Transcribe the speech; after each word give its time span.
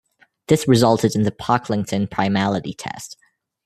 This 0.47 0.67
resulted 0.67 1.13
in 1.15 1.21
the 1.21 1.31
Pocklington 1.31 2.07
primality 2.09 2.73
test. 2.75 3.17